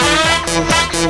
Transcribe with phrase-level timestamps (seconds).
[0.00, 1.09] Música